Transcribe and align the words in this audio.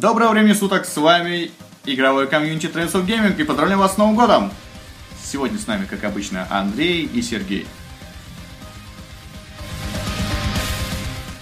Доброго 0.00 0.30
времени 0.30 0.54
суток, 0.54 0.86
с 0.86 0.96
вами 0.96 1.50
игровой 1.84 2.26
комьюнити 2.26 2.64
Trends 2.64 2.92
of 2.92 3.04
Gaming 3.04 3.38
и 3.38 3.44
поздравляю 3.44 3.80
вас 3.80 3.96
с 3.96 3.96
Новым 3.98 4.16
годом! 4.16 4.50
Сегодня 5.22 5.58
с 5.58 5.66
нами, 5.66 5.84
как 5.84 6.04
обычно, 6.04 6.46
Андрей 6.48 7.04
и 7.04 7.20
Сергей. 7.20 7.66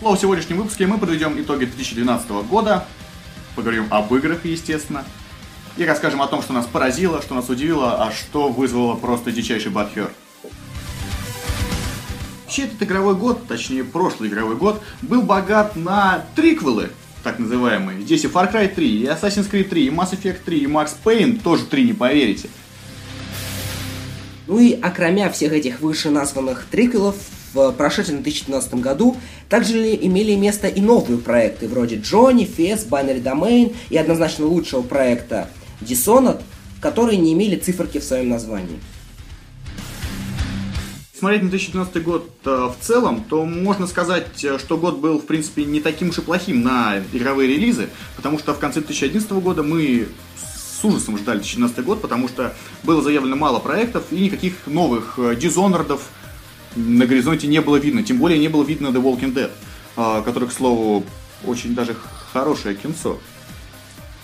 В 0.01 0.17
сегодняшнем 0.17 0.57
выпуске 0.57 0.89
мы 0.89 0.99
подведем 0.99 1.41
итоги 1.41 1.67
2012 1.67 2.31
года, 2.49 2.85
поговорим 3.55 3.87
об 3.91 4.13
играх, 4.13 4.45
естественно, 4.45 5.05
и 5.77 5.85
расскажем 5.85 6.21
о 6.21 6.27
том, 6.27 6.43
что 6.43 6.53
нас 6.53 6.67
поразило, 6.67 7.23
что 7.23 7.37
нас 7.37 7.49
удивило, 7.49 8.05
а 8.05 8.11
что 8.11 8.49
вызвало 8.49 8.97
просто 8.97 9.31
дичайший 9.31 9.71
бадхер. 9.71 10.11
Вообще 12.45 12.65
этот 12.65 12.83
игровой 12.83 13.15
год, 13.15 13.47
точнее 13.47 13.85
прошлый 13.85 14.29
игровой 14.29 14.57
год, 14.57 14.83
был 15.03 15.23
богат 15.23 15.77
на 15.77 16.25
триквелы, 16.35 16.91
так 17.23 17.39
называемые. 17.39 18.03
Здесь 18.03 18.25
и 18.25 18.29
Far 18.29 18.53
Cry 18.53 18.73
3, 18.73 18.89
и 18.89 19.05
Assassin's 19.05 19.51
Creed 19.51 19.69
3, 19.69 19.87
и 19.87 19.91
Mass 19.91 20.13
Effect 20.13 20.39
3, 20.45 20.59
и 20.59 20.67
Max 20.67 20.91
Payne, 21.05 21.41
тоже 21.41 21.65
3, 21.65 21.85
не 21.85 21.93
поверите. 21.93 22.49
Ну 24.47 24.59
и 24.59 24.73
окромя 24.73 25.31
всех 25.31 25.53
этих 25.53 25.81
вышеназванных 25.81 26.67
триквелов, 26.71 27.17
в 27.53 27.73
прошедшем 27.73 28.23
2012 28.23 28.75
году 28.75 29.17
также 29.49 29.95
имели 29.95 30.35
место 30.35 30.69
и 30.69 30.81
новые 30.81 31.19
проекты, 31.19 31.67
вроде 31.67 31.97
Джонни, 31.97 32.45
Фес, 32.45 32.87
Binary 32.89 33.23
Domain 33.23 33.75
и 33.91 33.97
однозначно 33.97 34.47
лучшего 34.47 34.83
проекта 34.83 35.49
Dishonored, 35.81 36.43
которые 36.81 37.19
не 37.19 37.33
имели 37.33 37.57
циферки 37.57 37.99
в 37.99 38.05
своем 38.05 38.29
названии 38.29 38.79
смотреть 41.19 41.43
на 41.43 41.51
2012 41.51 42.03
год 42.03 42.31
э, 42.45 42.51
в 42.51 42.85
целом, 42.85 43.25
то 43.29 43.45
можно 43.45 43.87
сказать, 43.87 44.45
э, 44.45 44.59
что 44.59 44.77
год 44.77 44.99
был, 44.99 45.19
в 45.19 45.27
принципе, 45.27 45.65
не 45.65 45.81
таким 45.81 46.11
уж 46.11 46.19
и 46.19 46.21
плохим 46.21 46.63
на 46.63 46.99
игровые 47.13 47.49
релизы, 47.49 47.89
потому 48.17 48.39
что 48.39 48.55
в 48.55 48.59
конце 48.59 48.81
2011 48.81 49.31
года 49.33 49.63
мы 49.63 50.09
с 50.37 50.85
ужасом 50.85 51.19
ждали 51.19 51.39
2012 51.39 51.85
год, 51.85 52.01
потому 52.01 52.29
что 52.29 52.55
было 52.83 53.03
заявлено 53.03 53.37
мало 53.37 53.59
проектов 53.59 54.05
и 54.11 54.21
никаких 54.21 54.67
новых 54.67 55.19
э, 55.19 55.35
Dishonored'ов 55.35 56.01
на 56.77 57.07
горизонте 57.07 57.47
не 57.47 57.61
было 57.61 57.77
видно. 57.77 58.03
Тем 58.03 58.19
более 58.19 58.39
не 58.39 58.49
было 58.49 58.63
видно 58.63 58.89
The 58.89 59.03
Walking 59.03 59.35
Dead, 59.35 60.23
который, 60.23 60.49
к 60.49 60.53
слову, 60.53 61.05
очень 61.45 61.75
даже 61.75 61.97
хорошее 62.33 62.77
кинцо. 62.77 63.19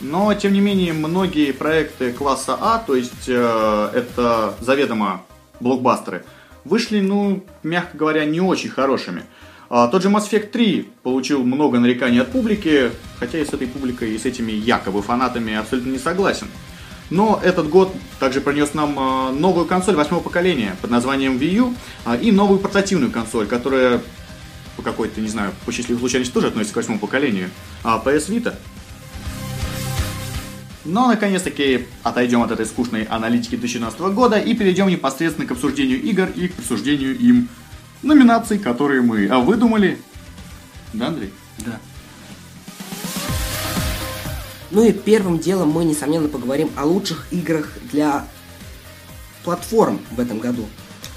Но, 0.01 0.34
тем 0.34 0.53
не 0.53 0.61
менее, 0.61 0.92
многие 0.92 1.53
проекты 1.53 2.12
класса 2.12 2.58
А, 2.61 2.79
то 2.79 2.95
есть 2.95 3.29
э, 3.29 3.91
это 3.95 4.55
заведомо 4.61 5.23
блокбастеры, 5.61 6.25
вышли, 6.65 7.01
ну, 7.01 7.45
мягко 7.62 7.97
говоря, 7.97 8.25
не 8.25 8.41
очень 8.41 8.70
хорошими. 8.70 9.25
А, 9.70 9.89
тот 9.89 10.03
же 10.03 10.09
Mass 10.09 10.31
Effect 10.31 10.51
3 10.51 10.89
получил 11.03 11.43
много 11.43 11.79
нареканий 11.79 12.20
от 12.20 12.31
публики, 12.31 12.91
хотя 13.19 13.39
и 13.39 13.45
с 13.45 13.53
этой 13.53 13.67
публикой, 13.67 14.15
и 14.15 14.19
с 14.19 14.25
этими 14.25 14.53
якобы 14.53 15.03
фанатами 15.03 15.55
абсолютно 15.55 15.91
не 15.91 15.98
согласен. 15.98 16.48
Но 17.11 17.41
этот 17.42 17.69
год 17.69 17.92
также 18.19 18.41
принес 18.41 18.75
нам 18.75 18.98
а, 18.98 19.33
новую 19.33 19.67
консоль 19.67 19.95
восьмого 19.95 20.23
поколения 20.23 20.77
под 20.81 20.91
названием 20.91 21.37
Wii 21.37 21.55
U 21.55 21.75
а, 22.05 22.17
и 22.17 22.33
новую 22.33 22.61
портативную 22.61 23.11
консоль, 23.11 23.47
которая 23.47 24.01
по 24.77 24.83
какой-то, 24.83 25.20
не 25.20 25.29
знаю, 25.29 25.53
по 25.65 25.73
счастливой 25.73 26.01
случайности 26.01 26.33
тоже 26.33 26.48
относится 26.48 26.75
к 26.75 26.77
восьмому 26.77 27.01
поколению, 27.01 27.51
а 27.83 28.03
PS 28.05 28.29
Vita. 28.29 28.55
Но, 30.84 31.06
наконец-таки, 31.06 31.86
отойдем 32.02 32.42
от 32.42 32.50
этой 32.50 32.66
скучной 32.66 33.04
аналитики 33.04 33.56
2012 33.56 34.00
года 34.14 34.38
и 34.38 34.54
перейдем 34.54 34.88
непосредственно 34.88 35.46
к 35.46 35.52
обсуждению 35.52 36.02
игр 36.02 36.28
и 36.34 36.48
к 36.48 36.54
присуждению 36.54 37.18
им 37.18 37.48
номинаций, 38.02 38.58
которые 38.58 39.00
мы 39.00 39.27
а 39.28 39.38
выдумали. 39.38 39.98
Да, 40.92 41.08
Андрей? 41.08 41.32
Да. 41.58 41.80
Ну 44.70 44.82
и 44.82 44.92
первым 44.92 45.38
делом 45.38 45.70
мы, 45.70 45.84
несомненно, 45.84 46.28
поговорим 46.28 46.70
о 46.77 46.84
лучших 46.84 47.33
играх 47.33 47.70
для 47.90 48.27
платформ 49.42 50.00
в 50.11 50.20
этом 50.20 50.39
году. 50.39 50.67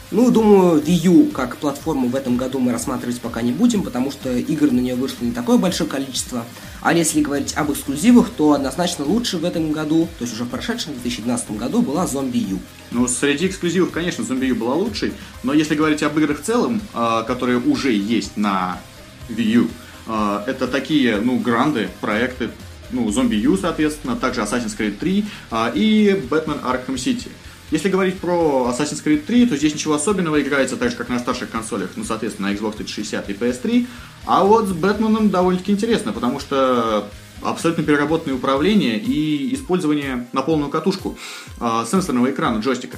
Ну, 0.10 0.32
думаю, 0.32 0.82
Wii 0.82 1.08
U 1.08 1.26
как 1.32 1.58
платформу 1.58 2.08
в 2.08 2.16
этом 2.16 2.38
году 2.38 2.60
мы 2.60 2.72
рассматривать 2.72 3.20
пока 3.20 3.42
не 3.42 3.52
будем, 3.52 3.84
потому 3.84 4.10
что 4.10 4.32
игр 4.32 4.72
на 4.72 4.80
нее 4.80 4.96
вышло 4.96 5.26
не 5.26 5.34
такое 5.34 5.58
большое 5.58 5.90
количество. 5.90 6.46
А 6.82 6.94
если 6.94 7.22
говорить 7.22 7.54
об 7.58 7.74
эксклюзивах, 7.74 8.30
то 8.30 8.54
однозначно 8.54 9.04
лучше 9.04 9.38
в 9.38 9.44
этом 9.44 9.74
году, 9.74 10.08
то 10.18 10.24
есть 10.24 10.34
уже 10.34 10.46
в 10.46 10.50
прошедшем 10.50 10.94
2012 10.94 11.58
году, 11.58 11.82
была 11.82 12.06
Zombie 12.06 12.52
U. 12.52 12.60
Ну, 12.92 13.06
среди 13.10 13.48
эксклюзивов, 13.48 13.92
конечно, 13.92 14.22
Zombie 14.22 14.48
U 14.48 14.56
была 14.56 14.76
лучшей, 14.76 15.12
но 15.44 15.52
если 15.52 15.76
говорить 15.76 16.02
об 16.04 16.18
играх 16.18 16.40
в 16.40 16.44
целом, 16.44 16.82
а, 16.94 17.24
которые 17.24 17.60
уже 17.60 17.92
есть 17.92 18.38
на 18.38 18.80
Wii 19.28 19.44
U, 19.44 19.68
а, 20.08 20.42
это 20.48 20.70
такие, 20.70 21.18
ну, 21.18 21.38
гранды, 21.38 21.90
проекты, 22.00 22.50
ну, 22.92 23.10
Zombie 23.10 23.40
U, 23.40 23.58
соответственно, 23.58 24.16
также 24.16 24.40
Assassin's 24.40 24.78
Creed 24.78 24.98
3 24.98 25.26
а, 25.52 25.70
и 25.76 26.12
Batman 26.30 26.64
Arkham 26.64 26.96
City. 26.96 27.28
Если 27.70 27.90
говорить 27.90 28.20
про 28.20 28.72
Assassin's 28.72 29.04
Creed 29.04 29.26
3, 29.26 29.48
то 29.48 29.58
здесь 29.58 29.74
ничего 29.74 29.96
особенного 29.96 30.42
играется 30.42 30.78
так 30.78 30.90
же, 30.90 30.96
как 30.96 31.10
на 31.10 31.20
старших 31.20 31.50
консолях, 31.50 31.90
ну, 31.98 32.06
соответственно, 32.06 32.50
на 32.50 32.54
Xbox 32.54 32.78
360 32.78 33.30
и 33.30 33.34
PS3. 33.34 33.88
А 34.26 34.44
вот 34.46 34.68
с 34.68 34.72
Бэтменом 34.72 35.30
довольно-таки 35.30 35.74
интересно, 35.74 36.14
потому 36.14 36.40
что 36.40 37.10
абсолютно 37.42 37.84
переработанное 37.84 38.38
управление 38.38 38.98
и 38.98 39.54
использование 39.54 40.28
на 40.32 40.42
полную 40.42 40.70
катушку 40.70 41.18
э, 41.60 41.86
сенсорного 41.90 42.32
экрана 42.32 42.60
джойстика. 42.60 42.98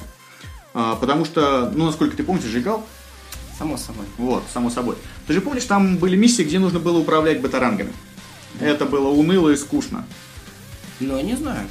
Э, 0.72 0.94
потому 1.00 1.24
что, 1.24 1.72
ну, 1.74 1.86
насколько 1.86 2.16
ты 2.16 2.22
помнишь, 2.22 2.44
же 2.44 2.60
играл? 2.60 2.86
Само 3.58 3.76
собой. 3.76 4.06
Вот, 4.18 4.44
само 4.52 4.70
собой. 4.70 4.96
Ты 5.26 5.32
же 5.34 5.40
помнишь, 5.40 5.64
там 5.64 5.98
были 5.98 6.16
миссии, 6.16 6.42
где 6.42 6.58
нужно 6.58 6.78
было 6.78 6.98
управлять 6.98 7.40
батарангами? 7.40 7.92
Да. 8.54 8.66
Это 8.66 8.86
было 8.86 9.08
уныло 9.08 9.50
и 9.50 9.56
скучно. 9.56 10.06
Ну, 11.00 11.16
я 11.16 11.22
не 11.22 11.34
знаю. 11.36 11.66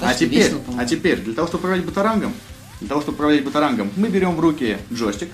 А 0.00 0.14
теперь, 0.14 0.52
а 0.76 0.84
теперь, 0.84 1.20
для 1.20 1.34
того, 1.34 1.48
чтобы 1.48 1.64
управлять 1.64 1.84
батарангом, 1.84 2.34
для 2.80 2.88
того, 2.88 3.00
чтобы 3.00 3.16
управлять 3.16 3.44
батарангом, 3.44 3.90
мы 3.96 4.08
берем 4.08 4.36
в 4.36 4.40
руки 4.40 4.78
джойстик 4.92 5.28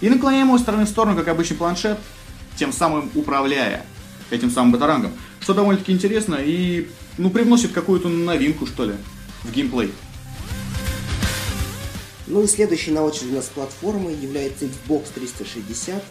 и 0.00 0.08
наклоняем 0.08 0.48
его 0.48 0.58
стороны 0.58 0.84
в 0.84 0.88
сторону, 0.88 1.16
как 1.16 1.28
обычный 1.28 1.56
планшет, 1.56 1.98
тем 2.56 2.72
самым 2.72 3.10
управляя 3.14 3.84
этим 4.30 4.50
самым 4.50 4.72
батарангом. 4.72 5.12
Что 5.40 5.54
довольно-таки 5.54 5.92
интересно 5.92 6.36
и, 6.40 6.88
ну, 7.18 7.30
привносит 7.30 7.72
какую-то 7.72 8.08
новинку, 8.08 8.66
что 8.66 8.84
ли, 8.84 8.94
в 9.42 9.52
геймплей. 9.52 9.92
Ну 12.26 12.42
и 12.42 12.46
следующей 12.48 12.90
на 12.90 13.04
очереди 13.04 13.32
у 13.32 13.36
нас 13.36 13.46
платформой 13.46 14.14
является 14.14 14.64
Xbox 14.64 15.04
360. 15.14 16.02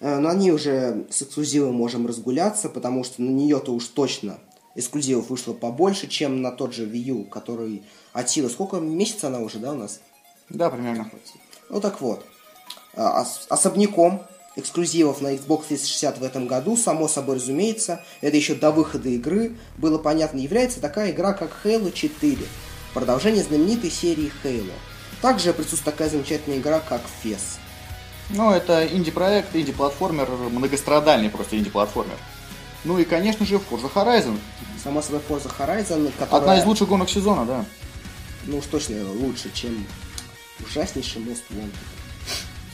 Э, 0.00 0.18
на 0.18 0.32
ней 0.34 0.52
уже 0.52 1.06
с 1.10 1.22
эксклюзивом 1.22 1.74
можем 1.74 2.06
разгуляться, 2.06 2.68
потому 2.68 3.02
что 3.02 3.22
на 3.22 3.30
нее-то 3.30 3.72
уж 3.72 3.86
точно 3.86 4.38
эксклюзивов 4.78 5.30
вышло 5.30 5.52
побольше, 5.52 6.06
чем 6.06 6.40
на 6.40 6.52
тот 6.52 6.72
же 6.72 6.86
Wii 6.86 6.98
U, 6.98 7.24
который 7.24 7.82
от 8.12 8.30
силы... 8.30 8.48
Сколько 8.48 8.76
месяцев 8.76 9.24
она 9.24 9.40
уже, 9.40 9.58
да, 9.58 9.72
у 9.72 9.76
нас? 9.76 10.00
Да, 10.48 10.70
примерно. 10.70 11.10
Ну 11.68 11.80
так 11.80 12.00
вот. 12.00 12.24
А, 12.94 13.26
особняком 13.48 14.22
эксклюзивов 14.56 15.20
на 15.20 15.34
Xbox 15.34 15.66
360 15.68 16.18
в 16.18 16.22
этом 16.22 16.46
году, 16.46 16.76
само 16.76 17.08
собой 17.08 17.36
разумеется, 17.36 18.04
это 18.20 18.36
еще 18.36 18.54
до 18.54 18.70
выхода 18.70 19.08
игры, 19.08 19.56
было 19.76 19.98
понятно, 19.98 20.38
является 20.38 20.80
такая 20.80 21.10
игра, 21.10 21.32
как 21.32 21.50
Halo 21.64 21.92
4, 21.92 22.38
продолжение 22.94 23.42
знаменитой 23.42 23.90
серии 23.90 24.32
Halo. 24.42 24.72
Также 25.20 25.52
присутствует 25.52 25.96
такая 25.96 26.08
замечательная 26.08 26.58
игра, 26.58 26.80
как 26.80 27.02
FES. 27.22 27.58
Ну, 28.30 28.52
это 28.52 28.86
инди-проект, 28.86 29.54
инди-платформер, 29.54 30.28
многострадальный 30.50 31.30
просто 31.30 31.56
инди-платформер. 31.56 32.16
Ну 32.84 32.98
и, 32.98 33.04
конечно 33.04 33.44
же, 33.44 33.56
Forza 33.56 33.92
Horizon. 33.92 34.38
Само 34.82 35.02
собой, 35.02 35.20
Forza 35.28 35.50
Horizon, 35.58 36.12
которая... 36.18 36.40
Одна 36.40 36.58
из 36.58 36.64
лучших 36.64 36.88
гонок 36.88 37.10
сезона, 37.10 37.44
да. 37.44 37.64
Ну 38.44 38.58
уж 38.58 38.66
точно 38.66 38.96
лучше, 39.12 39.50
чем 39.52 39.86
ужаснейший 40.60 41.22
Most 41.22 41.42
Wanted. 41.50 41.74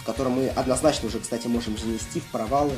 В 0.00 0.04
котором 0.04 0.32
мы 0.32 0.48
однозначно 0.48 1.08
уже, 1.08 1.18
кстати, 1.18 1.46
можем 1.46 1.78
занести 1.78 2.20
в 2.20 2.24
провалы 2.24 2.74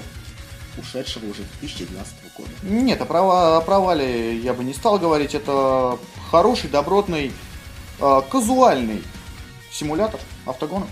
ушедшего 0.79 1.29
уже 1.29 1.43
2012 1.61 2.15
года. 2.37 2.51
Нет, 2.63 3.01
о, 3.01 3.05
права, 3.05 3.57
о 3.57 3.61
провале 3.61 4.37
я 4.37 4.55
бы 4.55 4.63
не 4.63 4.75
стал 4.75 4.99
говорить. 4.99 5.35
Это 5.35 5.99
хороший, 6.31 6.71
добротный, 6.71 7.33
э, 7.99 8.23
казуальный 8.31 9.03
симулятор 9.73 10.21
автогонок. 10.45 10.89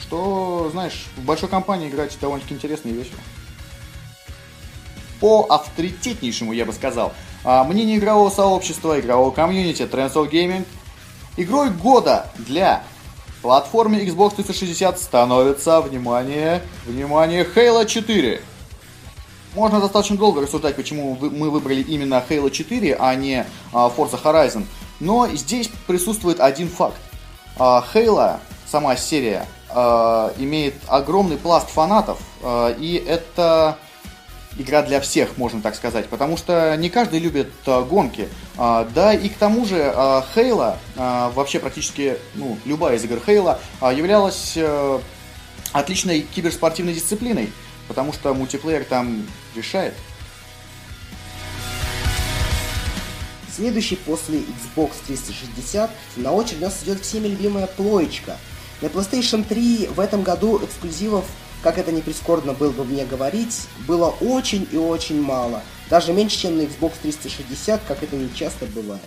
Что, 0.00 0.68
знаешь, 0.72 1.06
в 1.16 1.22
большой 1.22 1.48
компании 1.48 1.88
играть 1.88 2.16
довольно-таки 2.20 2.54
интересно 2.54 2.88
и 2.88 2.92
весело 2.92 3.20
по 5.20 5.46
авторитетнейшему, 5.48 6.52
я 6.52 6.64
бы 6.64 6.72
сказал, 6.72 7.12
а, 7.44 7.64
мнению 7.64 7.98
игрового 7.98 8.30
сообщества, 8.30 8.98
игрового 8.98 9.30
комьюнити 9.30 9.82
Trends 9.82 10.14
of 10.14 10.30
Gaming, 10.30 10.66
игрой 11.36 11.70
года 11.70 12.26
для 12.38 12.82
платформы 13.42 13.98
Xbox 13.98 14.36
360 14.36 14.98
становится, 14.98 15.80
внимание, 15.80 16.62
внимание, 16.86 17.44
Halo 17.44 17.86
4. 17.86 18.42
Можно 19.54 19.80
достаточно 19.80 20.16
долго 20.16 20.42
рассуждать, 20.42 20.76
почему 20.76 21.16
мы 21.20 21.50
выбрали 21.50 21.82
именно 21.82 22.22
Halo 22.28 22.50
4, 22.50 22.96
а 22.98 23.14
не 23.14 23.46
а, 23.72 23.90
Forza 23.94 24.20
Horizon. 24.22 24.64
Но 25.00 25.28
здесь 25.28 25.70
присутствует 25.86 26.40
один 26.40 26.68
факт. 26.68 27.00
А, 27.58 27.84
Halo, 27.94 28.38
сама 28.66 28.96
серия, 28.96 29.46
имеет 30.38 30.74
огромный 30.88 31.36
пласт 31.36 31.70
фанатов, 31.70 32.18
и 32.44 33.04
это 33.06 33.78
игра 34.60 34.82
для 34.82 35.00
всех, 35.00 35.36
можно 35.38 35.60
так 35.62 35.74
сказать, 35.74 36.06
потому 36.06 36.36
что 36.36 36.76
не 36.76 36.90
каждый 36.90 37.18
любит 37.18 37.48
э, 37.66 37.84
гонки. 37.84 38.28
А, 38.56 38.88
да, 38.94 39.14
и 39.14 39.28
к 39.28 39.36
тому 39.36 39.64
же 39.64 39.76
э, 39.78 40.22
Хейла, 40.34 40.78
э, 40.96 41.30
вообще 41.34 41.58
практически 41.58 42.16
ну, 42.34 42.58
любая 42.64 42.96
из 42.96 43.04
игр 43.04 43.20
Хейла, 43.24 43.60
э, 43.80 43.92
являлась 43.94 44.54
э, 44.56 45.00
отличной 45.72 46.20
киберспортивной 46.20 46.94
дисциплиной, 46.94 47.50
потому 47.88 48.12
что 48.12 48.34
мультиплеер 48.34 48.84
там 48.84 49.26
решает. 49.54 49.94
Следующий 53.54 53.96
после 53.96 54.40
Xbox 54.40 54.92
360 55.06 55.90
на 56.16 56.32
очередь 56.32 56.60
у 56.60 56.64
нас 56.64 56.82
идет 56.82 57.02
всеми 57.02 57.28
любимая 57.28 57.66
плоечка. 57.66 58.36
На 58.80 58.86
PlayStation 58.86 59.44
3 59.44 59.88
в 59.94 60.00
этом 60.00 60.22
году 60.22 60.64
эксклюзивов 60.64 61.26
как 61.62 61.78
это 61.78 61.92
не 61.92 62.00
прискорбно 62.00 62.52
было 62.52 62.70
бы 62.72 62.84
мне 62.84 63.04
говорить, 63.04 63.66
было 63.86 64.14
очень 64.20 64.66
и 64.72 64.76
очень 64.76 65.20
мало. 65.20 65.62
Даже 65.88 66.12
меньше, 66.12 66.38
чем 66.38 66.56
на 66.56 66.62
Xbox 66.62 66.92
360, 67.02 67.80
как 67.86 68.02
это 68.02 68.16
не 68.16 68.32
часто 68.34 68.66
бывает. 68.66 69.02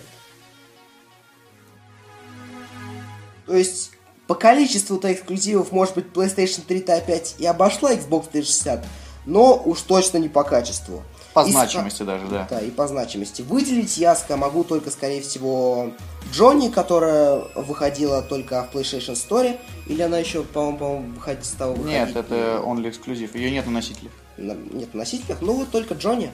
То 3.46 3.56
есть, 3.56 3.92
по 4.26 4.34
количеству-то 4.34 5.12
эксклюзивов, 5.12 5.72
может 5.72 5.94
быть, 5.94 6.06
PlayStation 6.06 6.66
3-то 6.66 6.94
опять 6.94 7.34
и 7.38 7.46
обошла 7.46 7.92
Xbox 7.92 8.30
360, 8.30 8.84
но 9.26 9.62
уж 9.64 9.80
точно 9.82 10.18
не 10.18 10.28
по 10.28 10.44
качеству. 10.44 11.02
По 11.34 11.44
и 11.44 11.50
значимости 11.50 12.02
с... 12.02 12.06
даже, 12.06 12.26
да. 12.28 12.46
Да, 12.48 12.60
и 12.60 12.70
по 12.70 12.86
значимости. 12.86 13.42
Выделить 13.42 13.98
ясно 13.98 14.36
могу 14.36 14.62
только, 14.62 14.90
скорее 14.90 15.20
всего, 15.20 15.90
Джонни, 16.32 16.68
которая 16.68 17.42
выходила 17.56 18.22
только 18.22 18.62
в 18.62 18.74
PlayStation 18.74 19.14
Store, 19.14 19.58
или 19.86 20.00
она 20.00 20.18
еще, 20.18 20.44
по-моему, 20.44 20.78
по 20.78 21.16
выходить 21.16 21.44
стала 21.44 21.72
выходить? 21.72 21.90
Нет, 21.90 22.16
это 22.16 22.62
only 22.64 22.88
эксклюзив, 22.88 23.34
ее 23.34 23.50
нет 23.50 23.66
на 23.66 23.72
носителях. 23.72 24.12
Нет 24.38 24.94
на 24.94 25.00
носителях, 25.00 25.42
ну 25.42 25.54
вот 25.54 25.70
только 25.70 25.94
Джонни. 25.94 26.32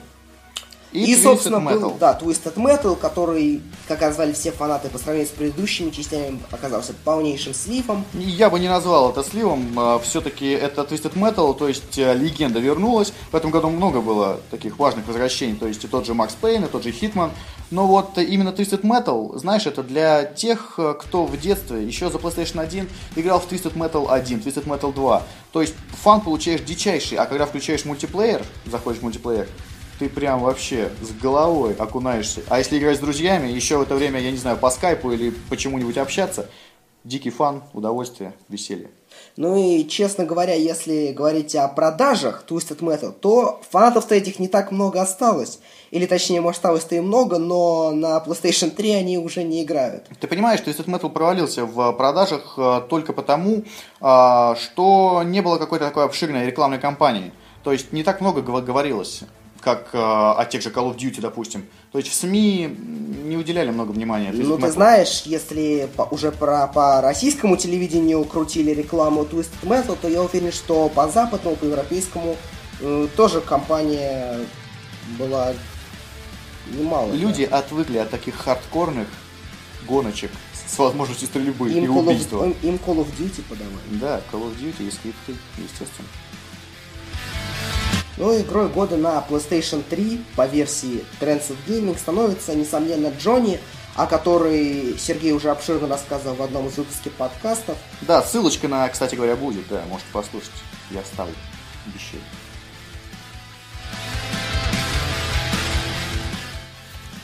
И, 0.91 1.13
и 1.13 1.15
собственно, 1.15 1.57
Metal. 1.57 1.79
был, 1.79 1.97
да, 1.99 2.17
Twisted 2.21 2.55
Metal, 2.55 2.95
который, 2.95 3.61
как 3.87 4.01
назвали 4.01 4.33
все 4.33 4.51
фанаты 4.51 4.89
по 4.89 4.97
сравнению 4.97 5.27
с 5.27 5.31
предыдущими 5.31 5.89
частями, 5.89 6.39
оказался 6.51 6.93
полнейшим 7.05 7.53
сливом. 7.53 8.03
Я 8.13 8.49
бы 8.49 8.59
не 8.59 8.67
назвал 8.67 9.11
это 9.11 9.23
сливом, 9.23 9.67
а, 9.77 9.99
все-таки 9.99 10.49
это 10.49 10.81
Twisted 10.81 11.13
Metal, 11.13 11.57
то 11.57 11.67
есть 11.67 11.97
э, 11.97 12.13
легенда 12.13 12.59
вернулась. 12.59 13.13
В 13.31 13.35
этом 13.35 13.51
году 13.51 13.69
много 13.69 14.01
было 14.01 14.41
таких 14.49 14.79
важных 14.79 15.07
возвращений, 15.07 15.55
то 15.55 15.67
есть 15.67 15.83
и 15.83 15.87
тот 15.87 16.05
же 16.05 16.13
Макс 16.13 16.33
Пейн, 16.35 16.65
и 16.65 16.67
тот 16.67 16.83
же 16.83 16.91
Хитман. 16.91 17.31
Но 17.69 17.87
вот 17.87 18.17
именно 18.17 18.49
Twisted 18.49 18.81
Metal, 18.81 19.37
знаешь, 19.37 19.65
это 19.65 19.83
для 19.83 20.25
тех, 20.25 20.73
э, 20.77 20.93
кто 20.99 21.25
в 21.25 21.39
детстве 21.39 21.85
еще 21.85 22.09
за 22.09 22.17
PlayStation 22.17 22.59
1 22.59 22.89
играл 23.15 23.39
в 23.39 23.49
Twisted 23.49 23.75
Metal 23.75 24.09
1, 24.09 24.39
Twisted 24.39 24.65
Metal 24.65 24.93
2. 24.93 25.23
То 25.53 25.61
есть 25.61 25.73
фан 26.03 26.19
получаешь 26.19 26.61
дичайший, 26.61 27.17
а 27.17 27.25
когда 27.25 27.45
включаешь 27.45 27.85
мультиплеер, 27.85 28.43
заходишь 28.65 28.99
в 28.99 29.03
мультиплеер, 29.03 29.47
ты 30.01 30.09
прям 30.09 30.39
вообще 30.39 30.89
с 30.99 31.11
головой 31.21 31.75
окунаешься. 31.75 32.41
А 32.49 32.57
если 32.57 32.79
играть 32.79 32.97
с 32.97 32.99
друзьями, 32.99 33.49
еще 33.49 33.77
в 33.77 33.83
это 33.83 33.93
время, 33.93 34.19
я 34.19 34.31
не 34.31 34.37
знаю, 34.37 34.57
по 34.57 34.71
скайпу 34.71 35.11
или 35.11 35.31
почему-нибудь 35.47 35.95
общаться, 35.95 36.49
дикий 37.03 37.29
фан, 37.29 37.61
удовольствие, 37.73 38.33
веселье. 38.49 38.89
Ну 39.37 39.55
и, 39.55 39.87
честно 39.87 40.25
говоря, 40.25 40.55
если 40.55 41.11
говорить 41.11 41.55
о 41.55 41.67
продажах 41.67 42.43
Twisted 42.49 42.79
Metal, 42.79 43.11
то 43.11 43.61
фанатов-то 43.69 44.15
этих 44.15 44.39
не 44.39 44.47
так 44.47 44.71
много 44.71 44.99
осталось. 44.99 45.59
Или, 45.91 46.07
точнее, 46.07 46.41
может, 46.41 46.57
осталось-то 46.57 46.95
и 46.95 46.99
много, 46.99 47.37
но 47.37 47.91
на 47.91 48.17
PlayStation 48.25 48.71
3 48.71 48.93
они 48.93 49.19
уже 49.19 49.43
не 49.43 49.61
играют. 49.61 50.07
Ты 50.19 50.27
понимаешь, 50.27 50.61
что 50.61 50.71
Twisted 50.71 50.87
Metal 50.87 51.11
провалился 51.11 51.65
в 51.65 51.91
продажах 51.91 52.55
э, 52.57 52.81
только 52.89 53.13
потому, 53.13 53.65
э, 54.01 54.55
что 54.59 55.21
не 55.23 55.41
было 55.41 55.59
какой-то 55.59 55.85
такой 55.85 56.05
обширной 56.05 56.47
рекламной 56.47 56.79
кампании. 56.79 57.31
То 57.63 57.71
есть 57.71 57.93
не 57.93 58.01
так 58.03 58.19
много 58.19 58.41
говорилось 58.41 59.21
как 59.61 59.89
э, 59.93 59.97
о 59.97 60.43
тех 60.45 60.61
же 60.61 60.69
Call 60.69 60.91
of 60.91 60.97
Duty, 60.97 61.21
допустим. 61.21 61.65
То 61.91 61.99
есть 61.99 62.09
в 62.11 62.15
СМИ 62.15 62.67
не 63.25 63.37
уделяли 63.37 63.69
много 63.69 63.91
внимания. 63.91 64.31
Ну, 64.33 64.57
ты 64.57 64.71
знаешь, 64.71 65.21
если 65.25 65.89
по, 65.95 66.03
уже 66.03 66.31
про, 66.31 66.67
по 66.67 66.99
российскому 67.01 67.57
телевидению 67.57 68.23
крутили 68.25 68.71
рекламу 68.71 69.23
Twisted 69.23 69.63
Metal, 69.63 69.97
то 70.01 70.07
я 70.07 70.23
уверен, 70.23 70.51
что 70.51 70.89
по 70.89 71.07
западному, 71.07 71.55
по 71.55 71.65
европейскому 71.65 72.35
э, 72.81 73.07
тоже 73.15 73.41
компания 73.41 74.39
была 75.19 75.53
немало. 76.73 77.11
Люди 77.13 77.45
да. 77.45 77.59
отвыкли 77.59 77.99
от 77.99 78.09
таких 78.09 78.35
хардкорных 78.35 79.07
гоночек 79.87 80.31
с 80.67 80.77
возможностью 80.77 81.27
стрельбы 81.27 81.71
им 81.71 81.83
и 81.83 81.87
убийства. 81.87 82.45
Of, 82.45 82.55
им 82.63 82.75
Call 82.75 82.97
of 82.97 83.07
Duty 83.17 83.43
подавали. 83.47 83.81
Да, 83.91 84.21
Call 84.31 84.43
of 84.43 84.57
Duty 84.59 84.87
и 84.87 84.91
скрипты, 84.91 85.35
естественно. 85.57 86.07
Но 88.17 88.27
ну, 88.27 88.39
игрой 88.41 88.67
года 88.67 88.97
на 88.97 89.23
PlayStation 89.27 89.83
3 89.89 90.23
по 90.35 90.45
версии 90.45 91.03
Trends 91.19 91.49
of 91.49 91.57
Gaming 91.67 91.97
становится, 91.97 92.53
несомненно, 92.53 93.13
Джонни, 93.17 93.59
о 93.95 94.05
которой 94.05 94.97
Сергей 94.97 95.31
уже 95.31 95.49
обширно 95.49 95.87
рассказывал 95.87 96.35
в 96.35 96.41
одном 96.41 96.67
из 96.67 96.77
выпусков 96.77 97.13
подкастов. 97.13 97.77
Да, 98.01 98.21
ссылочка 98.21 98.67
на, 98.67 98.87
кстати 98.89 99.15
говоря, 99.15 99.35
будет, 99.35 99.67
да, 99.69 99.81
можете 99.89 100.09
послушать. 100.11 100.51
Я 100.91 101.01
вставлю, 101.03 101.33
обещаю. 101.87 102.21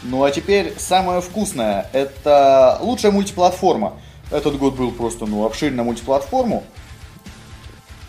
Ну 0.04 0.24
а 0.24 0.32
теперь 0.32 0.74
самое 0.78 1.20
вкусное. 1.20 1.90
Это 1.92 2.78
лучшая 2.82 3.12
мультиплатформа. 3.12 4.00
Этот 4.32 4.58
год 4.58 4.76
был 4.76 4.92
просто, 4.92 5.26
ну, 5.26 5.46
обширен 5.46 5.76
на 5.76 5.84
мультиплатформу. 5.84 6.64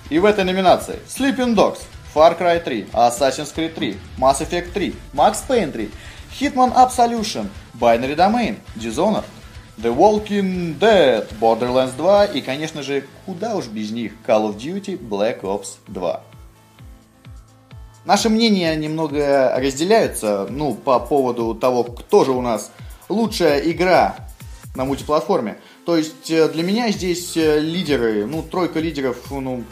И 0.08 0.18
в 0.18 0.24
этой 0.24 0.44
номинации 0.44 1.00
Sleeping 1.08 1.54
Dogs, 1.54 1.80
Far 2.18 2.34
Cry 2.34 2.58
3, 2.58 2.86
Assassin's 2.94 3.52
Creed 3.52 3.74
3, 3.74 3.96
Mass 4.18 4.40
Effect 4.40 4.72
3, 4.72 4.92
Max 5.14 5.40
Payne 5.46 5.70
3, 5.70 5.88
Hitman 6.40 6.72
Absolution, 6.74 7.48
Binary 7.74 8.16
Domain, 8.16 8.56
Dishonored, 8.74 9.24
The 9.80 9.94
Walking 9.94 10.76
Dead, 10.80 11.28
Borderlands 11.38 11.92
2 11.96 12.24
и, 12.34 12.40
конечно 12.40 12.82
же, 12.82 13.04
куда 13.24 13.54
уж 13.54 13.68
без 13.68 13.92
них, 13.92 14.14
Call 14.26 14.48
of 14.48 14.56
Duty 14.56 14.98
Black 14.98 15.42
Ops 15.42 15.76
2. 15.86 16.20
Наши 18.04 18.28
мнения 18.28 18.74
немного 18.74 19.54
разделяются, 19.56 20.48
ну, 20.50 20.74
по 20.74 20.98
поводу 20.98 21.54
того, 21.54 21.84
кто 21.84 22.24
же 22.24 22.32
у 22.32 22.40
нас 22.40 22.72
лучшая 23.08 23.60
игра 23.60 24.16
на 24.74 24.84
мультиплатформе. 24.84 25.58
То 25.86 25.96
есть 25.96 26.28
э, 26.32 26.48
для 26.48 26.64
меня 26.64 26.90
здесь 26.90 27.36
э, 27.36 27.60
лидеры, 27.60 28.26
ну, 28.26 28.42
тройка 28.42 28.80
лидеров, 28.80 29.18
ну, 29.30 29.62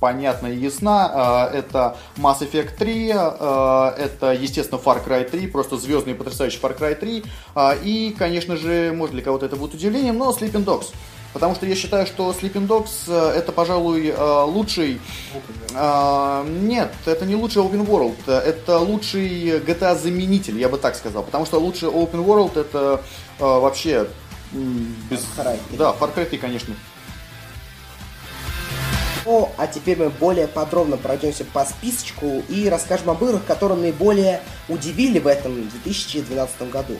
понятна 0.00 0.48
и 0.48 0.56
ясна. 0.56 1.10
А, 1.12 1.50
это 1.52 1.96
Mass 2.16 2.40
Effect 2.40 2.76
3, 2.78 3.12
а, 3.14 3.94
это, 3.96 4.32
естественно, 4.32 4.80
Far 4.82 5.06
Cry 5.06 5.28
3, 5.28 5.46
просто 5.46 5.76
звездный 5.76 6.14
потрясающий 6.14 6.58
Far 6.58 6.76
Cry 6.76 6.94
3. 6.94 7.24
А, 7.54 7.74
и, 7.74 8.10
конечно 8.18 8.56
же, 8.56 8.92
может 8.92 9.14
для 9.14 9.22
кого-то 9.22 9.46
это 9.46 9.56
будет 9.56 9.74
удивлением, 9.74 10.18
но 10.18 10.30
Sleeping 10.30 10.64
Dogs. 10.64 10.86
Потому 11.32 11.54
что 11.54 11.64
я 11.64 11.76
считаю, 11.76 12.06
что 12.06 12.32
Sleeping 12.32 12.66
Dogs 12.66 13.08
это, 13.14 13.52
пожалуй, 13.52 14.12
лучший... 14.46 15.00
Нет, 15.72 16.92
это 17.06 17.24
не 17.24 17.36
лучший 17.36 17.62
Open 17.62 17.86
World, 17.86 18.16
это 18.26 18.78
лучший 18.80 19.60
GTA-заменитель, 19.60 20.58
я 20.58 20.68
бы 20.68 20.76
так 20.76 20.96
сказал. 20.96 21.22
Потому 21.22 21.46
что 21.46 21.60
лучший 21.60 21.88
Open 21.88 22.24
World 22.24 22.58
это 22.58 23.00
вообще 23.38 24.08
без... 24.50 25.20
Far 25.20 25.44
Cry 25.44 25.58
3. 25.68 25.78
Да, 25.78 25.94
Far 26.00 26.12
Cry 26.12 26.24
3, 26.24 26.38
конечно. 26.38 26.74
О, 29.26 29.50
а 29.58 29.66
теперь 29.66 29.98
мы 29.98 30.08
более 30.08 30.48
подробно 30.48 30.96
пройдемся 30.96 31.44
по 31.44 31.64
списочку 31.64 32.42
и 32.48 32.68
расскажем 32.68 33.10
об 33.10 33.22
играх, 33.22 33.44
которые 33.44 33.78
наиболее 33.78 34.40
удивили 34.68 35.18
в 35.18 35.26
этом 35.26 35.68
2012 35.68 36.70
году. 36.70 36.94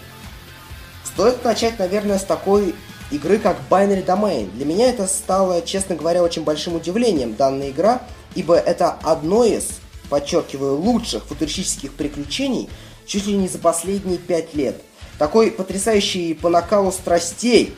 Стоит 1.04 1.42
начать, 1.44 1.78
наверное, 1.78 2.18
с 2.18 2.24
такой 2.24 2.74
игры, 3.10 3.38
как 3.38 3.56
Binary 3.70 4.04
Domain. 4.04 4.50
Для 4.52 4.66
меня 4.66 4.90
это 4.90 5.06
стало, 5.06 5.62
честно 5.62 5.96
говоря, 5.96 6.22
очень 6.22 6.44
большим 6.44 6.76
удивлением, 6.76 7.34
данная 7.34 7.70
игра, 7.70 8.02
ибо 8.34 8.54
это 8.54 8.98
одно 9.02 9.44
из, 9.44 9.80
подчеркиваю, 10.10 10.76
лучших 10.76 11.24
футуристических 11.24 11.94
приключений 11.94 12.68
чуть 13.06 13.26
ли 13.26 13.36
не 13.36 13.48
за 13.48 13.58
последние 13.58 14.18
пять 14.18 14.54
лет. 14.54 14.80
Такой 15.18 15.50
потрясающий 15.50 16.34
по 16.34 16.48
накалу 16.50 16.92
страстей, 16.92 17.74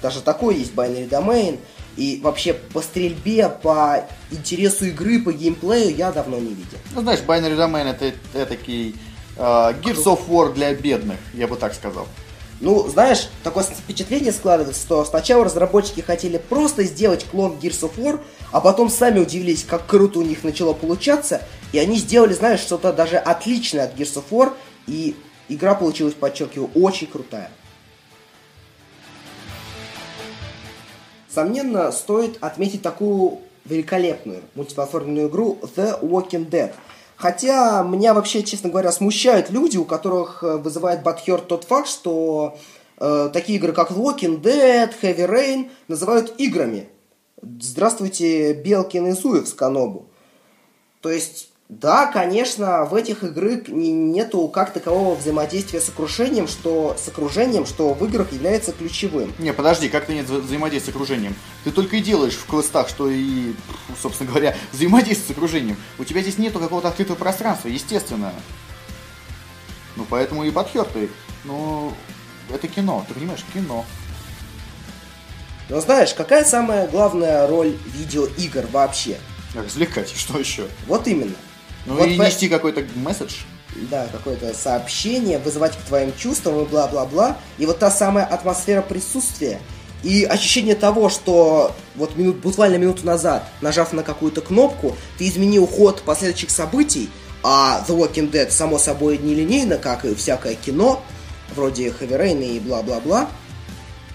даже 0.00 0.20
такой 0.20 0.58
есть 0.58 0.74
Binary 0.74 1.08
Domain– 1.08 1.58
и 1.96 2.20
вообще 2.22 2.54
по 2.54 2.80
стрельбе, 2.80 3.48
по 3.48 4.06
интересу 4.30 4.86
игры, 4.86 5.20
по 5.20 5.32
геймплею 5.32 5.94
я 5.94 6.12
давно 6.12 6.38
не 6.38 6.50
видел. 6.50 6.78
Ну, 6.94 7.02
знаешь, 7.02 7.20
Binary 7.26 7.56
Domain 7.56 7.90
это, 7.90 8.12
это 8.34 8.56
такой 8.56 8.94
э, 9.36 9.40
Gears 9.40 10.04
of 10.04 10.28
War 10.28 10.52
для 10.52 10.74
бедных, 10.74 11.18
я 11.34 11.46
бы 11.46 11.56
так 11.56 11.74
сказал. 11.74 12.06
Ну, 12.60 12.86
знаешь, 12.88 13.28
такое 13.42 13.64
впечатление 13.64 14.32
складывается, 14.32 14.82
что 14.82 15.04
сначала 15.06 15.44
разработчики 15.44 16.00
хотели 16.00 16.36
просто 16.36 16.84
сделать 16.84 17.24
клон 17.24 17.56
Gears 17.60 17.80
of 17.80 17.96
War, 17.96 18.20
а 18.52 18.60
потом 18.60 18.90
сами 18.90 19.18
удивились, 19.18 19.64
как 19.64 19.86
круто 19.86 20.18
у 20.18 20.22
них 20.22 20.44
начало 20.44 20.74
получаться, 20.74 21.42
и 21.72 21.78
они 21.78 21.96
сделали, 21.96 22.34
знаешь, 22.34 22.60
что-то 22.60 22.92
даже 22.92 23.16
отличное 23.16 23.84
от 23.84 23.94
Gears 23.94 24.16
of 24.16 24.24
War, 24.30 24.52
и 24.86 25.16
игра 25.48 25.74
получилась, 25.74 26.12
подчеркиваю, 26.12 26.70
очень 26.74 27.06
крутая. 27.06 27.50
Сомненно, 31.32 31.92
стоит 31.92 32.38
отметить 32.40 32.82
такую 32.82 33.38
великолепную 33.64 34.42
мультиплатформенную 34.54 35.28
игру 35.28 35.58
The 35.76 36.00
Walking 36.00 36.50
Dead. 36.50 36.72
Хотя 37.16 37.82
меня 37.82 38.14
вообще, 38.14 38.42
честно 38.42 38.70
говоря, 38.70 38.90
смущают 38.90 39.50
люди, 39.50 39.76
у 39.76 39.84
которых 39.84 40.42
э, 40.42 40.56
вызывает 40.56 41.02
Батхер 41.02 41.40
тот 41.40 41.64
факт, 41.64 41.86
что 41.86 42.58
э, 42.98 43.30
такие 43.32 43.58
игры, 43.58 43.72
как 43.72 43.90
Walking 43.90 44.40
Dead, 44.40 44.90
Heavy 45.02 45.28
Rain, 45.28 45.70
называют 45.86 46.34
играми. 46.38 46.88
Здравствуйте, 47.42 48.54
Белкин 48.54 49.08
и 49.08 49.12
Зуев 49.12 49.46
с 49.46 49.52
Канобу. 49.52 50.06
То 51.02 51.10
есть 51.10 51.49
да, 51.70 52.06
конечно, 52.06 52.84
в 52.84 52.96
этих 52.96 53.22
играх 53.22 53.68
нету 53.68 54.48
как 54.48 54.72
такового 54.72 55.14
взаимодействия 55.14 55.80
с 55.80 55.88
окружением, 55.88 56.48
что 56.48 56.96
с 56.98 57.06
окружением, 57.06 57.64
что 57.64 57.94
в 57.94 58.04
играх 58.06 58.32
является 58.32 58.72
ключевым. 58.72 59.32
Не, 59.38 59.52
подожди, 59.52 59.88
как 59.88 60.06
то 60.06 60.12
нет 60.12 60.28
взаимодействия 60.28 60.92
с 60.92 60.96
окружением? 60.96 61.36
Ты 61.62 61.70
только 61.70 61.98
и 61.98 62.00
делаешь 62.00 62.34
в 62.34 62.44
квестах, 62.50 62.88
что 62.88 63.08
и, 63.08 63.54
собственно 64.02 64.28
говоря, 64.28 64.56
взаимодействие 64.72 65.28
с 65.28 65.30
окружением. 65.30 65.76
У 66.00 66.04
тебя 66.04 66.22
здесь 66.22 66.38
нету 66.38 66.58
какого-то 66.58 66.88
открытого 66.88 67.14
пространства, 67.14 67.68
естественно. 67.68 68.32
Ну, 69.94 70.04
поэтому 70.10 70.42
и 70.42 70.50
подхертый. 70.50 71.08
Ну, 71.44 71.92
это 72.52 72.66
кино, 72.66 73.04
ты 73.06 73.14
понимаешь, 73.14 73.44
кино. 73.54 73.86
Но 75.68 75.80
знаешь, 75.80 76.14
какая 76.14 76.44
самая 76.44 76.88
главная 76.88 77.46
роль 77.46 77.76
видеоигр 77.94 78.66
вообще? 78.72 79.18
Развлекать, 79.54 80.10
что 80.16 80.36
еще? 80.36 80.66
Вот 80.88 81.06
именно. 81.06 81.36
Ну 81.86 81.94
вот 81.94 82.08
и 82.08 82.16
по... 82.16 82.22
нести 82.22 82.48
какой-то 82.48 82.84
месседж. 82.96 83.36
Да, 83.90 84.06
какое-то 84.10 84.52
сообщение, 84.54 85.38
вызывать 85.38 85.76
к 85.76 85.82
твоим 85.82 86.12
чувствам 86.16 86.60
и 86.60 86.66
бла-бла-бла. 86.66 87.36
И 87.58 87.66
вот 87.66 87.78
та 87.78 87.90
самая 87.90 88.24
атмосфера 88.24 88.82
присутствия. 88.82 89.60
И 90.02 90.24
ощущение 90.24 90.74
того, 90.74 91.08
что 91.08 91.74
вот 91.94 92.16
минут, 92.16 92.36
буквально 92.36 92.76
минуту 92.76 93.04
назад, 93.04 93.46
нажав 93.60 93.92
на 93.92 94.02
какую-то 94.02 94.40
кнопку, 94.40 94.96
ты 95.18 95.28
изменил 95.28 95.66
ход 95.66 96.02
последующих 96.02 96.50
событий, 96.50 97.10
а 97.42 97.84
The 97.86 97.96
Walking 97.96 98.30
Dead, 98.30 98.50
само 98.50 98.78
собой, 98.78 99.18
нелинейно, 99.18 99.76
как 99.76 100.04
и 100.04 100.14
всякое 100.14 100.54
кино, 100.54 101.02
вроде 101.54 101.88
Heavy 101.88 102.18
Rain 102.18 102.42
и 102.42 102.60
бла-бла-бла, 102.60 103.28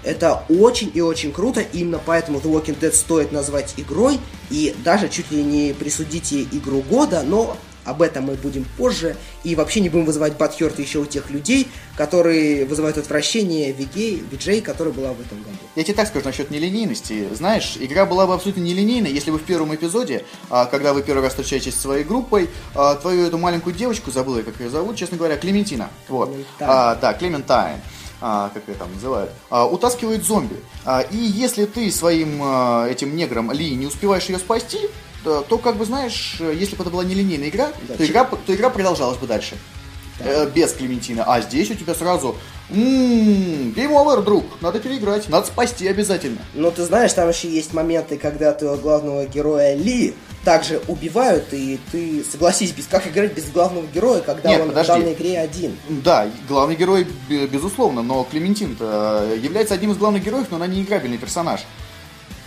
это 0.05 0.43
очень 0.49 0.91
и 0.93 1.01
очень 1.01 1.31
круто, 1.31 1.61
именно 1.61 1.99
поэтому 2.03 2.39
The 2.39 2.51
Walking 2.51 2.79
Dead 2.79 2.93
стоит 2.93 3.31
назвать 3.31 3.73
игрой, 3.77 4.19
и 4.49 4.75
даже 4.83 5.09
чуть 5.09 5.31
ли 5.31 5.43
не 5.43 5.73
присудить 5.73 6.31
ей 6.31 6.47
игру 6.51 6.81
года, 6.81 7.23
но 7.25 7.57
об 7.85 8.01
этом 8.01 8.25
мы 8.25 8.33
будем 8.33 8.65
позже, 8.77 9.15
и 9.43 9.55
вообще 9.55 9.79
не 9.79 9.89
будем 9.89 10.05
вызывать 10.05 10.37
Батхерт 10.37 10.79
еще 10.79 10.99
у 10.99 11.05
тех 11.05 11.29
людей, 11.29 11.67
которые 11.95 12.65
вызывают 12.65 12.97
отвращение 12.97 13.71
Вигей, 13.71 14.23
Виджей, 14.31 14.61
которая 14.61 14.93
была 14.93 15.13
в 15.13 15.21
этом 15.21 15.37
году. 15.43 15.55
Я 15.75 15.83
тебе 15.83 15.93
так 15.93 16.07
скажу 16.07 16.25
насчет 16.25 16.49
нелинейности. 16.49 17.27
Знаешь, 17.33 17.77
игра 17.79 18.05
была 18.05 18.27
бы 18.27 18.33
абсолютно 18.33 18.61
нелинейной, 18.61 19.11
если 19.11 19.31
бы 19.31 19.37
в 19.37 19.43
первом 19.43 19.73
эпизоде, 19.73 20.25
а, 20.49 20.65
когда 20.65 20.93
вы 20.93 21.03
первый 21.03 21.21
раз 21.21 21.33
встречаетесь 21.33 21.75
с 21.75 21.81
своей 21.81 22.03
группой, 22.03 22.49
а, 22.73 22.95
твою 22.95 23.27
эту 23.27 23.37
маленькую 23.37 23.75
девочку, 23.75 24.11
забыла, 24.11 24.41
как 24.41 24.59
ее 24.59 24.69
зовут, 24.69 24.95
честно 24.95 25.17
говоря, 25.17 25.37
Клементина. 25.37 25.89
Вот. 26.07 26.35
А, 26.59 26.95
да, 26.95 27.13
Клементайн 27.13 27.79
а, 28.21 28.49
как 28.53 28.67
ее 28.67 28.75
там 28.75 28.93
называют, 28.93 29.31
а, 29.49 29.65
утаскивает 29.65 30.23
зомби. 30.23 30.55
А, 30.85 31.01
и 31.01 31.17
если 31.17 31.65
ты 31.65 31.91
своим 31.91 32.39
а, 32.41 32.87
этим 32.87 33.15
негром 33.15 33.51
Ли 33.51 33.75
не 33.75 33.87
успеваешь 33.87 34.25
ее 34.25 34.39
спасти, 34.39 34.79
то, 35.23 35.41
то 35.41 35.57
как 35.57 35.77
бы 35.77 35.85
знаешь, 35.85 36.37
если 36.39 36.75
бы 36.75 36.83
это 36.83 36.91
была 36.91 37.03
нелинейная 37.03 37.49
игра, 37.49 37.71
да, 37.87 37.95
то, 37.95 38.05
игра, 38.05 38.25
то 38.25 38.55
игра 38.55 38.69
продолжалась 38.69 39.17
бы 39.17 39.27
дальше. 39.27 39.57
Да. 40.19 40.43
Э, 40.43 40.49
без 40.49 40.71
Клементины. 40.71 41.23
А 41.25 41.41
здесь 41.41 41.69
у 41.71 41.75
тебя 41.75 41.93
сразу 41.93 42.35
Ммм, 42.69 43.73
Game 43.75 43.91
Over, 43.91 44.23
друг, 44.23 44.45
надо 44.61 44.79
переиграть, 44.79 45.29
надо 45.29 45.45
спасти 45.47 45.87
обязательно. 45.87 46.39
Ну, 46.53 46.71
ты 46.71 46.83
знаешь, 46.83 47.13
там 47.13 47.29
еще 47.29 47.49
есть 47.49 47.73
моменты, 47.73 48.17
когда 48.17 48.53
твоего 48.53 48.77
главного 48.77 49.25
героя 49.25 49.75
Ли 49.75 50.15
также 50.45 50.81
убивают, 50.87 51.51
и 51.51 51.79
ты, 51.91 52.23
согласись, 52.23 52.71
без, 52.71 52.85
как 52.85 53.05
играть 53.07 53.33
без 53.33 53.49
главного 53.49 53.85
героя, 53.87 54.21
когда 54.21 54.49
Нет, 54.49 54.61
он 54.61 54.67
подожди. 54.69 54.91
в 54.91 54.95
данной 54.95 55.13
игре 55.13 55.39
один? 55.39 55.77
Да, 55.89 56.29
главный 56.47 56.75
герой, 56.75 57.05
безусловно, 57.29 58.03
но 58.03 58.23
Клементин 58.23 58.77
э, 58.79 59.37
является 59.41 59.73
одним 59.73 59.91
из 59.91 59.97
главных 59.97 60.23
героев, 60.23 60.47
но 60.51 60.57
она 60.57 60.67
не 60.67 60.83
играбельный 60.83 61.17
персонаж. 61.17 61.65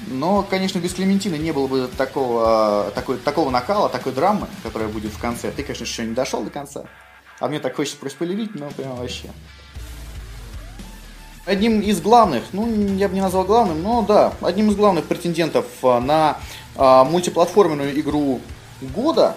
Но, 0.07 0.43
конечно, 0.49 0.79
без 0.79 0.95
Клементины 0.95 1.35
не 1.35 1.53
было 1.53 1.67
бы 1.67 1.91
такого, 1.99 2.93
такой, 2.95 3.19
такого 3.19 3.51
накала, 3.51 3.89
такой 3.89 4.13
драмы, 4.13 4.47
которая 4.63 4.89
будет 4.89 5.13
в 5.13 5.19
конце. 5.19 5.51
Ты, 5.51 5.63
конечно, 5.63 5.85
еще 5.85 6.07
не 6.07 6.15
дошел 6.15 6.43
до 6.43 6.51
конца. 6.51 6.85
А 7.41 7.49
мне 7.49 7.59
так 7.59 7.77
хочется 7.77 7.99
проспойлерить, 7.99 8.55
но 8.55 8.71
прям 8.71 8.97
вообще. 8.97 9.29
Одним 11.49 11.81
из 11.81 12.03
главных, 12.03 12.43
ну, 12.53 12.69
я 12.97 13.09
бы 13.09 13.15
не 13.15 13.23
назвал 13.23 13.45
главным, 13.45 13.83
но 13.83 14.03
да, 14.03 14.35
одним 14.43 14.71
из 14.71 14.77
главных 14.77 15.07
претендентов 15.07 15.65
а, 15.83 15.99
на 15.99 16.37
а, 16.77 17.05
мультиплатформенную 17.05 17.99
игру 17.99 18.43
года 18.83 19.35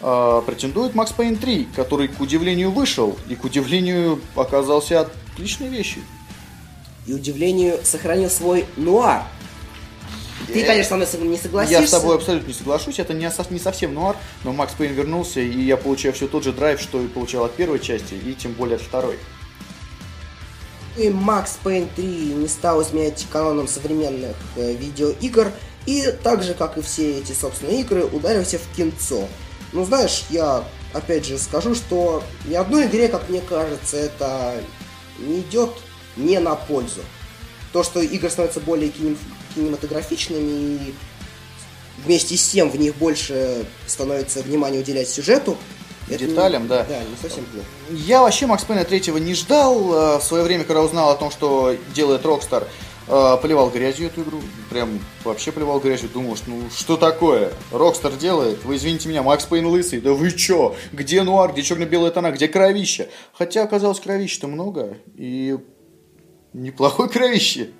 а, 0.00 0.40
претендует 0.40 0.94
Max 0.94 1.14
Payne 1.14 1.36
3, 1.36 1.68
который, 1.76 2.08
к 2.08 2.18
удивлению, 2.18 2.70
вышел 2.70 3.14
и, 3.28 3.34
к 3.34 3.44
удивлению, 3.44 4.22
оказался 4.36 5.00
отличной 5.34 5.68
вещью. 5.68 6.02
И 7.06 7.12
удивлению 7.12 7.78
сохранил 7.82 8.30
свой 8.30 8.64
нуар. 8.78 9.24
Ты, 10.46 10.64
конечно, 10.64 11.04
со 11.04 11.18
мной 11.18 11.28
не 11.28 11.36
согласишься. 11.36 11.82
Я 11.82 11.86
с 11.86 11.90
тобой 11.90 12.16
абсолютно 12.16 12.48
не 12.48 12.54
соглашусь. 12.54 12.98
Это 12.98 13.12
не, 13.12 13.30
не 13.50 13.58
совсем 13.58 13.92
нуар, 13.92 14.16
но 14.44 14.54
Макс 14.54 14.72
Пейн 14.72 14.94
вернулся, 14.94 15.40
и 15.40 15.60
я 15.60 15.76
получаю 15.76 16.14
все 16.14 16.26
тот 16.26 16.42
же 16.42 16.54
драйв, 16.54 16.80
что 16.80 17.02
и 17.02 17.06
получал 17.06 17.44
от 17.44 17.54
первой 17.54 17.80
части, 17.80 18.14
и 18.14 18.32
тем 18.32 18.52
более 18.52 18.76
от 18.76 18.82
второй. 18.82 19.18
И 20.96 21.06
Max 21.08 21.50
Payne 21.62 21.88
3 21.94 22.04
не 22.34 22.48
стал 22.48 22.82
изменять 22.82 23.26
каноном 23.30 23.68
современных 23.68 24.36
э, 24.56 24.74
видеоигр, 24.74 25.52
и 25.86 26.12
так 26.22 26.42
же, 26.42 26.54
как 26.54 26.76
и 26.76 26.82
все 26.82 27.18
эти, 27.18 27.32
собственно, 27.32 27.70
игры, 27.70 28.04
ударился 28.04 28.58
в 28.58 28.76
кинцо. 28.76 29.28
Ну, 29.72 29.84
знаешь, 29.84 30.24
я 30.30 30.64
опять 30.92 31.26
же 31.26 31.38
скажу, 31.38 31.74
что 31.74 32.22
ни 32.46 32.54
одной 32.54 32.86
игре, 32.86 33.08
как 33.08 33.28
мне 33.28 33.40
кажется, 33.40 33.96
это 33.96 34.62
не 35.18 35.40
идет 35.40 35.70
не 36.16 36.38
на 36.38 36.54
пользу. 36.54 37.00
То, 37.72 37.82
что 37.82 38.00
игры 38.00 38.28
становятся 38.30 38.60
более 38.60 38.90
кинем... 38.90 39.16
кинематографичными 39.54 40.50
и 40.50 40.94
вместе 42.04 42.36
с 42.36 42.48
тем 42.48 42.70
в 42.70 42.76
них 42.76 42.96
больше 42.96 43.64
становится 43.86 44.42
внимание 44.42 44.80
уделять 44.80 45.08
сюжету, 45.08 45.56
это 46.14 46.26
деталям, 46.26 46.62
не, 46.62 46.68
да. 46.68 46.84
Да, 46.84 46.98
не 46.98 47.16
совсем 47.20 47.44
плохо. 47.44 47.66
Я 47.90 48.22
вообще 48.22 48.46
Макс 48.46 48.64
Пейна 48.64 48.84
третьего 48.84 49.18
не 49.18 49.34
ждал. 49.34 49.94
Э, 49.94 50.18
в 50.18 50.22
свое 50.22 50.44
время, 50.44 50.64
когда 50.64 50.82
узнал 50.82 51.10
о 51.10 51.16
том, 51.16 51.30
что 51.30 51.76
делает 51.94 52.24
Rockstar, 52.24 52.66
э, 53.08 53.36
поливал 53.40 53.70
грязью 53.70 54.06
эту 54.06 54.22
игру. 54.22 54.40
Прям 54.70 55.00
вообще 55.24 55.52
поливал 55.52 55.80
грязью. 55.80 56.08
Думал, 56.08 56.36
что 56.36 56.50
ну 56.50 56.62
что 56.74 56.96
такое? 56.96 57.52
Rockstar 57.72 58.12
делает. 58.12 58.64
Вы 58.64 58.76
извините 58.76 59.08
меня, 59.08 59.22
Max 59.22 59.44
Payne 59.44 59.66
лысый. 59.66 60.00
Да 60.00 60.12
вы 60.12 60.30
чё? 60.32 60.74
Где 60.92 61.22
нуар? 61.22 61.52
Где 61.52 61.62
черно-белая 61.62 62.10
тона? 62.10 62.30
Где 62.30 62.48
кровище? 62.48 63.08
Хотя 63.32 63.62
оказалось 63.62 64.00
кровища-то 64.00 64.46
много. 64.46 64.96
И 65.16 65.56
неплохой 66.52 67.08
кровище. 67.08 67.70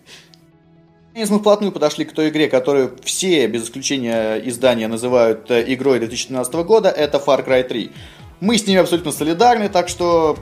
Наконец 1.10 1.30
мы 1.30 1.40
вплотную 1.40 1.72
подошли 1.72 2.04
к 2.04 2.12
той 2.12 2.28
игре, 2.28 2.48
которую 2.48 2.96
все, 3.02 3.48
без 3.48 3.64
исключения 3.64 4.36
издания, 4.48 4.86
называют 4.86 5.50
э, 5.50 5.64
игрой 5.74 5.98
2012 5.98 6.54
года. 6.64 6.88
Это 6.88 7.18
Far 7.18 7.44
Cry 7.44 7.64
3. 7.64 7.90
Мы 8.38 8.56
с 8.56 8.64
ними 8.64 8.78
абсолютно 8.78 9.10
солидарны, 9.10 9.68
так 9.68 9.88
что 9.88 10.38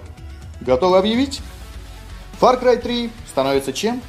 готовы 0.60 0.98
объявить? 0.98 1.40
Far 2.38 2.62
Cry 2.62 2.82
3 2.82 3.10
становится 3.30 3.72
чем? 3.72 4.02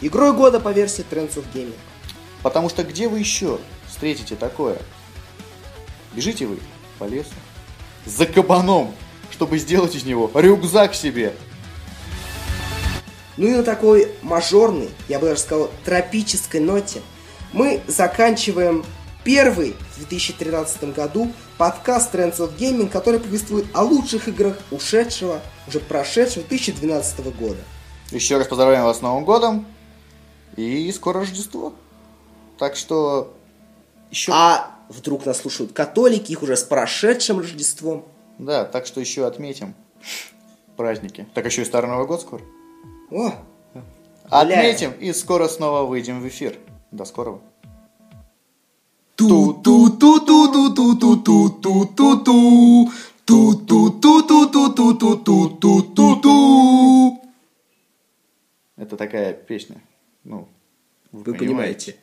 Игрой 0.00 0.32
года 0.32 0.60
по 0.60 0.68
версии 0.68 1.04
Trends 1.10 1.34
of 1.34 1.44
Gaming. 1.52 1.74
Потому 2.44 2.68
что 2.68 2.84
где 2.84 3.08
вы 3.08 3.18
еще 3.18 3.58
встретите 3.88 4.36
такое? 4.36 4.78
Бежите 6.14 6.46
вы 6.46 6.60
по 7.00 7.04
лесу 7.06 7.30
за 8.04 8.26
кабаном, 8.26 8.94
чтобы 9.32 9.58
сделать 9.58 9.96
из 9.96 10.04
него 10.04 10.30
рюкзак 10.32 10.94
себе. 10.94 11.34
Ну 13.36 13.46
и 13.46 13.50
на 13.50 13.62
такой 13.62 14.12
мажорной, 14.22 14.88
я 15.08 15.18
бы 15.18 15.26
даже 15.26 15.40
сказал, 15.40 15.70
тропической 15.84 16.60
ноте 16.60 17.02
мы 17.52 17.80
заканчиваем 17.86 18.84
первый 19.24 19.74
в 19.94 19.98
2013 19.98 20.94
году 20.94 21.32
подкаст 21.58 22.14
Trends 22.14 22.38
of 22.38 22.56
Gaming, 22.56 22.88
который 22.88 23.20
повествует 23.20 23.66
о 23.74 23.82
лучших 23.82 24.28
играх 24.28 24.58
ушедшего, 24.70 25.40
уже 25.66 25.80
прошедшего 25.80 26.44
2012 26.46 27.36
года. 27.36 27.58
Еще 28.10 28.36
раз 28.36 28.46
поздравляем 28.46 28.84
вас 28.84 28.98
с 28.98 29.02
Новым 29.02 29.24
годом. 29.24 29.66
И 30.56 30.90
скоро 30.92 31.20
Рождество. 31.20 31.74
Так 32.58 32.76
что 32.76 33.34
еще... 34.10 34.32
А 34.32 34.70
вдруг 34.88 35.26
нас 35.26 35.38
слушают 35.38 35.72
католики, 35.72 36.32
их 36.32 36.42
уже 36.42 36.56
с 36.56 36.62
прошедшим 36.62 37.40
Рождеством. 37.40 38.06
Да, 38.38 38.64
так 38.64 38.86
что 38.86 39.00
еще 39.00 39.26
отметим 39.26 39.74
праздники. 40.76 41.26
Так 41.34 41.46
еще 41.46 41.62
и 41.62 41.64
Старый 41.64 41.90
Новый 41.90 42.06
год 42.06 42.20
скоро. 42.20 42.42
О, 43.10 43.32
Отметим 44.28 44.92
и 44.92 45.12
скоро 45.12 45.48
снова 45.48 45.86
выйдем 45.86 46.20
в 46.20 46.28
эфир. 46.28 46.58
До 46.90 47.04
скорого. 47.04 47.40
Это 58.76 58.96
такая 58.96 59.32
песня. 59.32 59.80
Ну, 60.24 60.48
вы, 61.12 61.32
вы 61.32 61.34
понимаете. 61.34 61.92
понимаете. 61.92 61.96